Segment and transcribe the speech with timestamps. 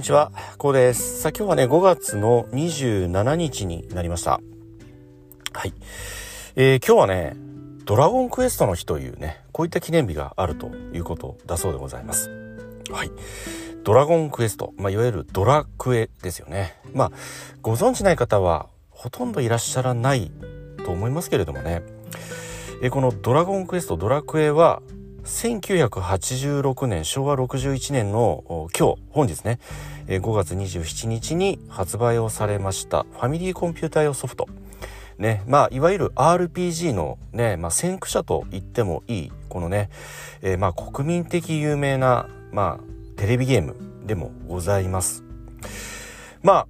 [0.00, 1.20] んにちは、こうです。
[1.20, 4.40] さあ今日はね、5月の27日になりました。
[5.52, 5.74] はい。
[6.56, 7.36] えー、今日はね、
[7.84, 12.30] ドラゴンクエストの日というね、こういった記念日があるということだそうでございます。
[12.90, 13.10] はい。
[13.84, 16.80] ドラゴンクエスト、まあ、いわゆるドラクエですよね。
[16.94, 17.12] まあ、
[17.60, 20.32] ご存知ない方はほとんどいらっしゃらない
[20.82, 21.82] と思いますけれどもね。
[22.82, 24.80] えこのドラゴンクエスト、ドラクエは、
[25.30, 29.60] 1986年昭和61年の今日本日ね
[30.08, 34.48] 5月27日に発売をされましたファミリーコンピュータ用ソフト。
[35.18, 39.88] ねまあいわゆる RPG のね、まあ、先駆者と言ってもいいこのね、
[40.42, 45.22] えー、まあ国民的有名なまあテレビゲームでもございます。
[46.42, 46.66] まあ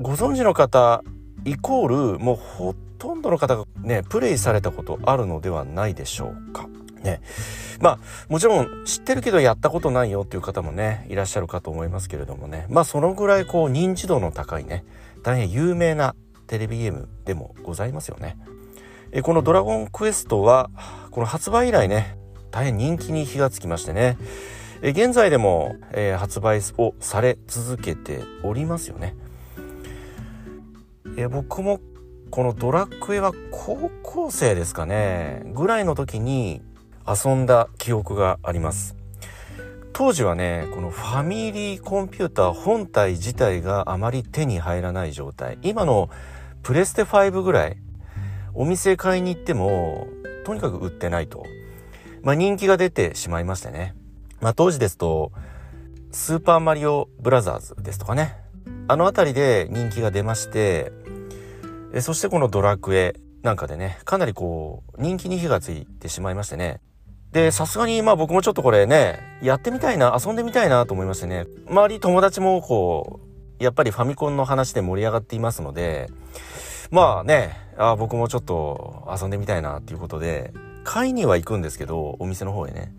[0.00, 1.04] ご存知の方
[1.44, 6.68] イコールもうほとんどの方がねプレイされたことあるのではないでしょうか。
[7.06, 7.20] ね。
[7.80, 12.66] まあ、もちろん知ってるけどやったことないよっていう方もね、いらっしゃるかと思いますけれどもね。
[12.68, 14.84] まあ、そのぐらいこう認知度の高いね、
[15.22, 16.14] 大変有名な
[16.46, 18.36] テレビゲームでもございますよね。
[19.12, 20.70] えこのドラゴンクエストは、
[21.10, 22.18] この発売以来ね、
[22.50, 24.18] 大変人気に火がつきましてね。
[24.82, 29.14] え現在でも、えー、発売をされ続けておりますよね。
[31.16, 31.80] え僕も
[32.30, 36.60] このドラクエは高校生ですかねぐらいの時に
[37.06, 38.96] 遊んだ記憶があります。
[39.92, 45.58] 当時はねこのファミリーコンピューター本体自体があまり手に入らない状態。
[45.62, 46.10] 今の
[46.62, 47.76] プレステ5ぐらい
[48.52, 50.08] お店買いに行っても
[50.44, 51.44] とにかく売ってないと、
[52.22, 53.94] まあ、人気が出てしまいましてね、
[54.40, 55.32] まあ、当時ですと
[56.10, 58.36] スーパーマリオブラザーズですとかね。
[58.88, 60.92] あの辺りで人気が出まして
[62.00, 66.80] そしてこのドラクエなんかでねかなりこう人気に火がついてしまいましてね。
[67.36, 73.20] で、さすがにまあ僕もちょっとこれね、やってみたいな、遊んでみたいなと思いましてね、周り友達もこ
[73.60, 76.08] う、やっぱりファミコンの話で盛り上がっていますので、
[76.90, 82.94] まあね、あ僕もちょっと遊んでみたいなっていうことで、買いには行くんですけど、お店の方へね。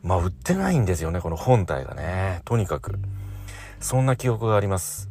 [0.00, 2.42] まあ売ってないんですよね、この本体がね。
[2.44, 2.94] とにかく。
[3.80, 5.08] そんな記憶があります。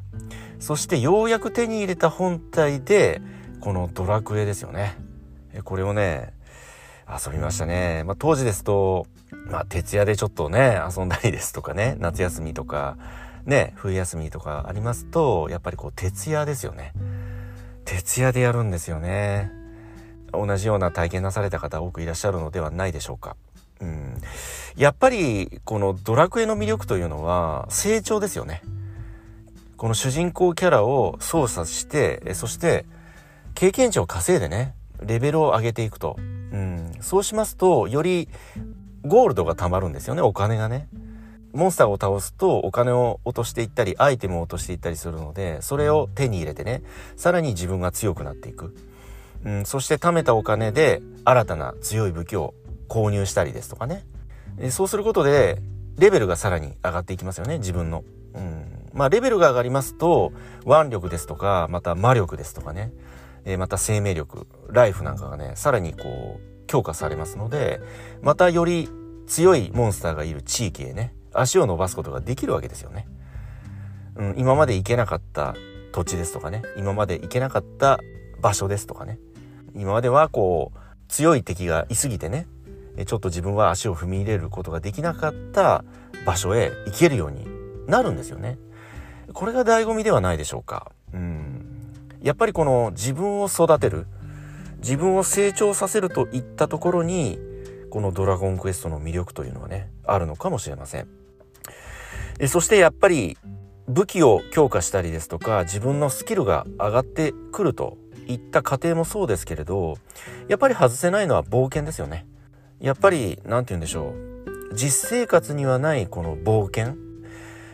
[0.62, 3.22] そしてようやく手に入れた本体で、
[3.60, 4.96] このドラクエですよね。
[5.66, 6.32] これをね、
[7.08, 8.04] 遊びましたね。
[8.06, 9.08] まあ、当時ですと、
[9.48, 12.98] まあ、徹夜でちょっとね、遊んだりですとかね、夏休みとか、
[13.46, 16.94] ね、冬休みとかありますと、やっぱりこう、徹夜ですよね。
[17.86, 19.52] 徹夜でやるんですよね。
[20.32, 23.36] 同じような体験なされた方多くいらっしゃるのではないでしょうか。
[23.80, 24.18] うん。
[24.76, 28.62] やっぱり、このドラクエの魅力というのは、成長ですよね。
[29.78, 32.86] この主人公キャラを操作して、そして、
[33.54, 36.18] 経験値を稼いでね、レベルを上げていくと。
[36.56, 38.30] うん、そうしますと、より
[39.04, 40.88] ゴールドが貯まるんですよね、お金がね。
[41.52, 46.82] モンスターを倒すとお金を落としていったり、アイテムを落としていったりするので、それを手に入れてね、
[47.18, 48.74] さらに自分が強くなっていく。
[49.44, 52.54] うん、そして貯めたお金で新たな強い武器を
[52.88, 54.06] 購入したりですとかね。
[54.70, 55.62] そうすることで、
[55.98, 58.06] レベルがさらに上がっていきますよね、自分の。
[58.34, 58.90] うん。
[58.94, 60.32] まあ、レベルが上がりますと、
[60.66, 62.92] 腕力ですとか、また魔力ですとかね。
[63.46, 67.80] えまた生命力、ライフなんかがね、さらにこう、強化されますので、
[68.22, 68.90] またより
[69.28, 73.08] 強いモンスターがいる地域へね、足を伸ばすことができるわけですよね。
[74.16, 75.56] うん、今まで行けなかった
[75.92, 78.00] 土地ですとかね、今まで行けなかった
[78.42, 79.20] 場所ですとかね、
[79.76, 82.48] 今まではこう、強い敵がいすぎてね、
[83.06, 85.84] ちょっと自分は足を踏み入れることができなかった
[86.26, 87.46] 場所へ行けるように
[87.88, 88.58] なるんですよね。
[89.34, 90.92] これが醍醐味ではないでしょうか。
[92.26, 94.08] やっぱりこの自分を育てる
[94.80, 97.38] 自分を成長させるといったところに
[97.92, 101.08] このドラゴンクエストの魅力というのはねあるのかもしれません。
[102.48, 103.38] そしてやっぱり
[103.88, 110.00] 武器を強化したりですとか自分のスキルが上がってくるといった過程もそうですけれど
[110.48, 112.26] やっぱり外せないのは冒険ですよね。
[112.80, 114.16] やっぱり何て言うんでしょ
[114.72, 116.96] う実生活にはないこの冒険。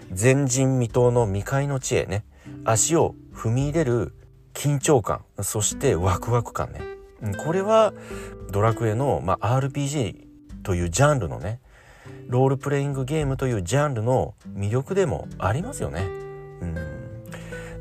[0.10, 2.26] 前人未到の未開の地へね。
[2.66, 4.14] 足を踏み入れる
[4.54, 6.82] 緊張感、そしてワクワク感ね。
[7.46, 7.94] これは
[8.52, 10.26] ドラクエの、まあ、RPG
[10.64, 11.60] というジャンルのね、
[12.28, 16.02] ロールプレイングゲームというジャンルの魅力でもありますよね。
[16.62, 16.76] うん。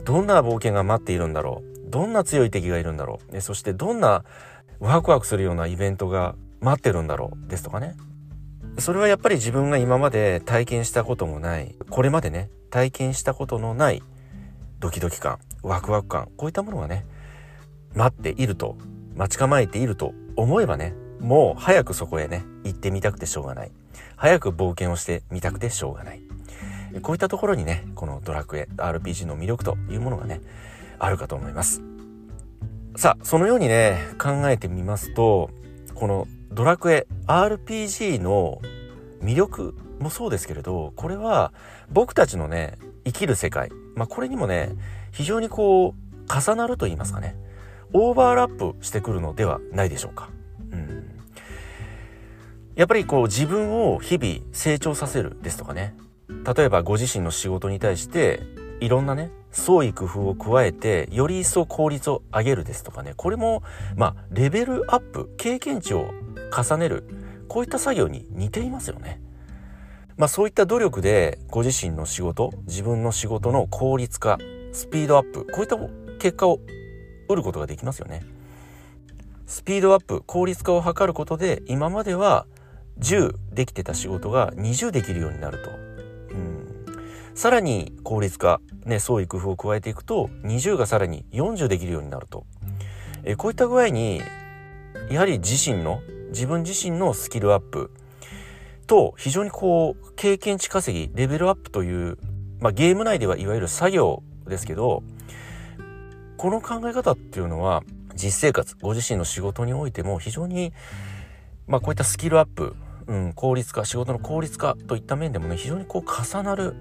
[0.04, 1.90] どんな冒険が待っているんだろう。
[1.90, 3.40] どんな強い敵がいるんだろう。
[3.40, 4.24] そしてどんな
[4.78, 7.48] ワクワクするようなイベントが待ってるんだろう。
[7.48, 7.96] ですとかね。
[8.78, 14.02] それはやっぱり自分が今まで体験したこともない、これまでね、体験したことのない
[14.78, 17.04] ドキドキ感、ワクワク感、こういったものがね、
[17.94, 18.76] 待っていると、
[19.16, 23.72] 待ち構えていると思えばね、もう早くそこへね、行ってみたくてしょうがない。
[24.16, 26.22] 早く冒険をしてみたくてしょうがない。
[27.02, 30.40] こういったところにね、このドラクエ RPG の魅力というものがね、
[30.98, 31.82] あるかと思います。
[32.96, 35.50] さあ、そのようにね、考えてみますと、
[35.94, 38.60] このドラクエ RPG の
[39.22, 41.52] 魅力もそうですけれど、これは
[41.90, 44.70] 僕たちのね、生きる世界、まあこれにもね、
[45.12, 47.36] 非常にこう、重なると言いますかね、
[47.92, 50.30] オーバーラップしてくるのではないでしょうか。
[50.72, 51.04] うん。
[52.76, 55.94] やっぱりこう自分を日々成長させるですとかね、
[56.56, 58.40] 例えばご自身の仕事に対して
[58.80, 63.62] いろんなね、創意工夫を加えて、より一層効率を上げるですとかね、これも、
[63.96, 66.10] まあ、レベルアップ、経験値を
[66.56, 67.04] 重ねる、
[67.48, 69.20] こういった作業に似ていますよね。
[70.20, 74.36] まあ、そういった努力で、ご自身の仕事、自分の仕事の効率化、
[74.70, 75.78] スピードアップ、こういった
[76.18, 76.60] 結果を
[77.26, 78.20] 得ることができますよね。
[79.46, 82.44] スピードアップ、効率化を図ることで、今までは
[82.98, 85.70] 10できてた仕事が20できるようになると。
[85.70, 86.66] うん
[87.34, 92.44] さらに効率化、ね、創意工夫を加えていくと20がさらに40できるようになると。
[93.24, 94.20] えこういった具合に
[95.10, 97.90] やはり自身の自分自身のスキルアップ
[98.90, 102.18] と非常にこう経験値稼ぎレベルアップという、
[102.58, 105.04] まあ、ゲーム内ではいわゆる作業ですけど
[106.36, 107.84] この考え方っていうのは
[108.16, 110.72] 実生活ご自身の仕事においても非常に、
[111.68, 112.74] まあ、こういったスキルアップ、
[113.06, 116.74] うん、効率化仕事の効率化といった面でもね非常にこう重なる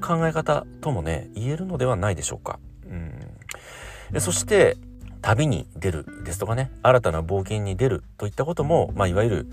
[0.00, 2.58] 考え方ともね、言えるのではないでしょうか。
[4.12, 4.76] うん、そして、
[5.22, 9.46] 旅に出るですとかね、新たな冒険に出るといったことも、まあ、いわゆる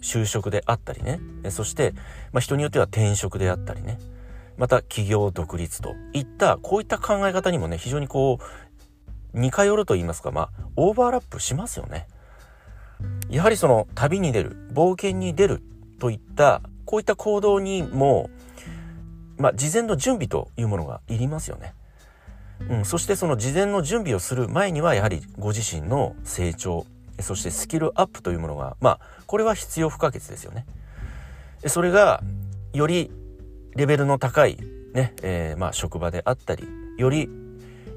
[0.00, 1.92] 就職であったりね、そして、
[2.32, 3.98] まあ、人によっては転職であったりね、
[4.56, 12.08] また企業独立といった、こういった考え方にもね、非常にこう、似通ると言いますか、まあ、オーバーラップしますよね。
[13.30, 15.62] やはりその旅に出る、冒険に出る
[16.00, 18.30] といった、こういった行動にも、
[19.36, 21.74] まあ、事前の準備というものがいりますよね。
[22.68, 26.86] うん、そしてその事前の準備をする前にはやはりご自身の成長
[27.20, 30.66] そしてスキルアップというものがまあこれは必要不可欠ですよね。
[31.66, 32.22] それが
[32.72, 33.10] より
[33.74, 34.58] レベルの高い
[34.94, 36.64] ね、えー、まあ職場であったり
[36.96, 37.28] より、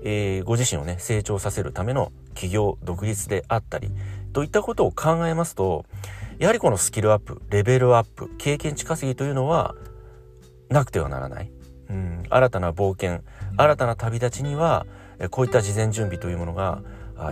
[0.03, 3.91] えー、ご自身をね成長させるための企業独立であったり
[4.33, 5.85] といったことを考えますと
[6.39, 9.75] やはりこのスキルアップレベルアップ経験値稼ぎというのは
[10.71, 11.51] なくてはならない。
[11.89, 13.23] うん、新たな冒険、
[13.57, 14.87] 新たな旅立ちには、
[15.29, 16.81] こういった事前準備というものが、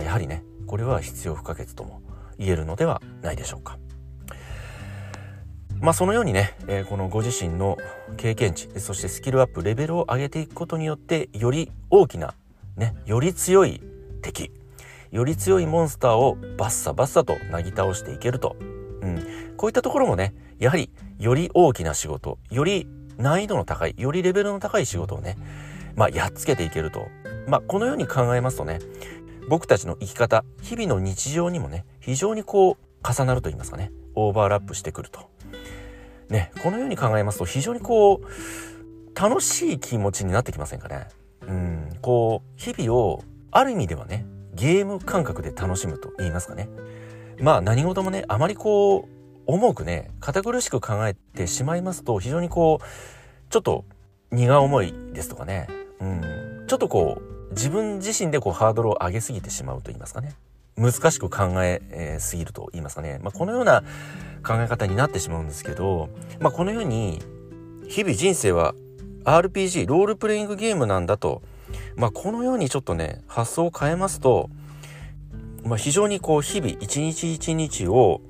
[0.02, 2.00] やはりね、これは必要不可欠とも
[2.38, 3.76] 言えるのではないでしょうか。
[5.80, 7.76] まあそのようにね、えこのご自身の
[8.16, 12.34] 経験値、そしてスキルアップ、レベルを上げていくことによって、より大きな、
[12.76, 13.82] ね、より強い
[14.22, 14.52] 敵、
[15.10, 18.54] より強いモンスターをバッサバッサとなぎ倒していけると。
[18.60, 19.24] うん、
[19.56, 22.86] こういったところもね、やはりより大きな仕事、より
[23.16, 25.36] 難易度の高い、よりレベルの高い仕事をね、
[25.96, 27.08] まあ、やっつけていけると。
[27.48, 28.78] まあ、このように考えますとね、
[29.48, 32.76] 僕たちの生き方、日々の日常にもね、非常にこう、
[33.06, 35.28] 重なると言いますかね、オーバーラップしてくると。
[36.28, 41.08] ね、このように考えますと、非常にこう、楽しい気持ちになってきませんかね。
[41.46, 46.68] うん、こう、日々を、ある意味ではね、ゲーム感覚で楽しむと言いますかね。
[47.40, 52.84] まあ何事もね、あまりこう、重くね、堅苦しく考えてしまいますと、非常にこう、
[53.50, 53.84] ちょっと
[54.30, 55.66] 荷が重いですとかね、
[56.00, 60.34] うん、ちょっとこう、自分自身でこうハードルを上げすぎてしまうと言いますかね。
[60.76, 63.20] 難しく考えすぎると言いますかね。
[63.22, 63.82] まあ、このような
[64.42, 67.20] 考え方になってしまうんですけど、まあ、このように、
[67.88, 68.74] 日々人生は
[69.24, 71.42] RPG、ロールプレイングゲームなんだと、
[71.96, 74.48] まあ、このようにちょっとね、発想を変えますと、
[75.64, 78.22] まあ、非常にこう、日々一日一日を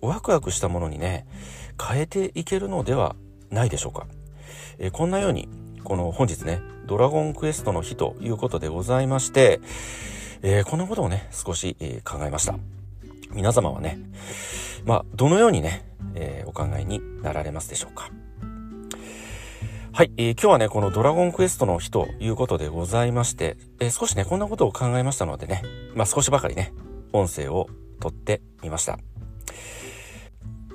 [0.00, 1.26] ワクワクしたものにね、
[1.82, 3.16] 変えていけるのでは
[3.50, 4.06] ないでしょうか。
[4.78, 5.48] えー、こんなように、
[5.82, 9.60] この本日ね、ドラゴンクエストの日ということでございまして、
[10.42, 12.56] えー、このことをね、少し、えー、考えました。
[13.30, 13.96] 皆様はね、
[14.84, 15.84] まあ、どのようにね、
[16.16, 18.10] えお考えになられますでしょうか。
[19.92, 25.62] はい、えー、今日はね、このドラゴンクエストの日ということでございまして、えー、少しね、こんなことを考えましたのでね、
[25.94, 26.72] まあ少しばかりね、
[27.12, 27.68] 音声を
[28.00, 28.98] 撮ってみました。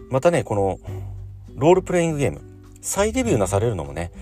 [0.09, 0.79] またね、この、
[1.55, 2.39] ロールプレイングゲーム、
[2.79, 4.13] 再デビューなされるのもね、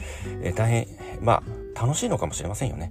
[0.41, 0.87] えー、大変、
[1.21, 2.89] まあ、楽しいのかもしれませんよね。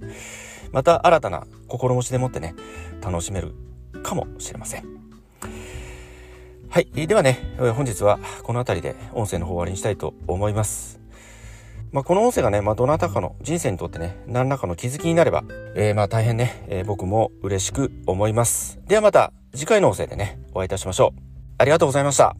[0.71, 2.55] また新たな心持ちでもってね、
[3.01, 3.53] 楽しめる
[4.03, 4.85] かもしれません。
[6.69, 6.85] はい。
[6.85, 10.99] ではね、本日はこの辺りで音声の方終わりにしたいと思います。
[11.91, 15.43] まあ、この音声がね、まあ、どなたかの人生にとってね、何らかの気づきになれば、
[15.75, 18.79] えー、まあ大変ね、えー、僕も嬉しく思います。
[18.87, 21.21] ではまた次回の音声でね、お会いいたしましょう。
[21.59, 22.35] ありがとうございました。